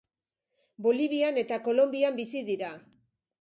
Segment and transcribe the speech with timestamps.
[0.85, 2.73] Bolivian eta Kolonbian bizi dira.